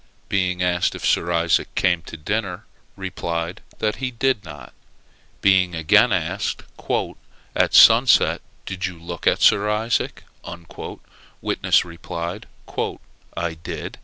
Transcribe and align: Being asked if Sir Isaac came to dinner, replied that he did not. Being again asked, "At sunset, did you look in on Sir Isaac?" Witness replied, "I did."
Being 0.29 0.63
asked 0.63 0.95
if 0.95 1.05
Sir 1.05 1.31
Isaac 1.31 1.75
came 1.75 2.01
to 2.09 2.17
dinner, 2.17 2.65
replied 2.95 3.61
that 3.77 3.97
he 3.97 4.09
did 4.09 4.43
not. 4.43 4.73
Being 5.41 5.75
again 5.75 6.11
asked, 6.11 6.63
"At 7.55 7.75
sunset, 7.75 8.41
did 8.65 8.87
you 8.87 8.97
look 8.97 9.27
in 9.27 9.33
on 9.33 9.39
Sir 9.41 9.69
Isaac?" 9.69 10.23
Witness 11.39 11.85
replied, 11.85 12.47
"I 13.37 13.53
did." 13.53 13.99